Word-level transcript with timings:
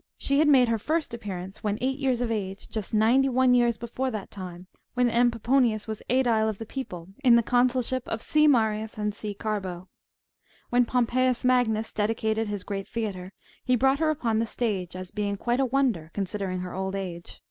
She 0.16 0.38
had 0.38 0.48
made 0.48 0.70
her 0.70 0.78
first 0.78 1.12
appearance 1.12 1.62
when 1.62 1.76
eight 1.82 1.98
years 1.98 2.22
of 2.22 2.30
age, 2.32 2.70
just 2.70 2.94
ninety 2.94 3.28
one 3.28 3.52
years 3.52 3.76
before 3.76 4.10
that 4.10 4.30
time, 4.30 4.66
when 4.94 5.10
M. 5.10 5.30
Pomponius 5.30 5.86
was 5.86 6.00
aedile 6.08 6.48
of 6.48 6.56
the 6.56 6.64
people, 6.64 7.10
in 7.22 7.36
the 7.36 7.42
consulship 7.42 8.08
of 8.08 8.22
C. 8.22 8.46
Marius 8.48 8.96
and 8.96 9.12
Cn. 9.12 9.36
Carbo." 9.36 9.90
When 10.70 10.86
Pompeius 10.86 11.44
Magnus 11.44 11.92
dedicated 11.92 12.48
his 12.48 12.64
great 12.64 12.88
theatre, 12.88 13.34
he 13.62 13.76
brought 13.76 13.98
her 13.98 14.08
upon 14.08 14.38
the 14.38 14.46
stage, 14.46 14.96
as 14.96 15.10
being 15.10 15.36
quite 15.36 15.60
a 15.60 15.66
wonder, 15.66 16.10
considering 16.14 16.60
her 16.60 16.72
old 16.72 16.96
age. 16.96 17.42